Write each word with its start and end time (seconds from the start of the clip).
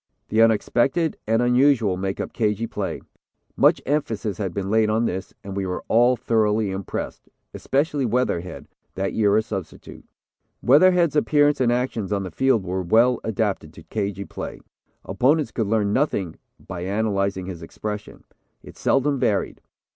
The 0.29 0.41
unexpected 0.41 1.15
and 1.27 1.43
unusual 1.43 1.95
make 1.95 2.19
up 2.19 2.33
'cagey' 2.33 2.65
play. 2.65 3.03
Much 3.55 3.79
emphasis 3.85 4.39
had 4.39 4.51
been 4.51 4.71
laid 4.71 4.89
on 4.89 5.05
this, 5.05 5.31
and 5.43 5.55
we 5.55 5.67
were 5.67 5.83
all 5.87 6.15
thoroughly 6.15 6.71
impressed, 6.71 7.29
especially 7.53 8.03
Weatherhead, 8.07 8.67
that 8.95 9.13
year 9.13 9.37
a 9.37 9.43
substitute. 9.43 10.03
"Weatherhead's 10.63 11.15
appearance 11.15 11.61
and 11.61 11.71
actions 11.71 12.11
on 12.11 12.23
the 12.23 12.31
field 12.31 12.63
were 12.63 12.81
well 12.81 13.19
adapted 13.23 13.73
to 13.73 13.83
cagey 13.83 14.25
play. 14.25 14.59
Opponents 15.05 15.51
could 15.51 15.67
learn 15.67 15.93
nothing 15.93 16.37
by 16.59 16.81
analyzing 16.81 17.45
his 17.45 17.61
expression. 17.61 18.23
It 18.63 18.77
seldom 18.77 19.19
varied. 19.19 19.61